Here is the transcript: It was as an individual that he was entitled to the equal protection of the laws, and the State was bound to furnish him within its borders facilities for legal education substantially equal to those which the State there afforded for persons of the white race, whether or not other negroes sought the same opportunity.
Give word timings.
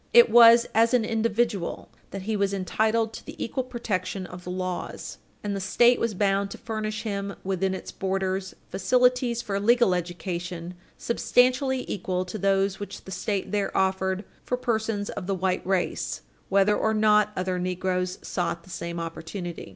It 0.13 0.31
was 0.31 0.65
as 0.73 0.95
an 0.95 1.05
individual 1.05 1.91
that 2.09 2.23
he 2.23 2.35
was 2.35 2.55
entitled 2.55 3.13
to 3.13 3.23
the 3.23 3.35
equal 3.37 3.63
protection 3.63 4.25
of 4.25 4.43
the 4.43 4.49
laws, 4.49 5.19
and 5.43 5.55
the 5.55 5.59
State 5.59 5.99
was 5.99 6.15
bound 6.15 6.49
to 6.49 6.57
furnish 6.57 7.03
him 7.03 7.35
within 7.43 7.75
its 7.75 7.91
borders 7.91 8.55
facilities 8.67 9.43
for 9.43 9.59
legal 9.59 9.93
education 9.93 10.73
substantially 10.97 11.85
equal 11.87 12.25
to 12.25 12.39
those 12.39 12.79
which 12.79 13.03
the 13.03 13.11
State 13.11 13.51
there 13.51 13.71
afforded 13.75 14.25
for 14.43 14.57
persons 14.57 15.11
of 15.11 15.27
the 15.27 15.35
white 15.35 15.63
race, 15.67 16.21
whether 16.49 16.75
or 16.75 16.95
not 16.95 17.31
other 17.35 17.59
negroes 17.59 18.17
sought 18.23 18.63
the 18.63 18.71
same 18.71 18.99
opportunity. 18.99 19.69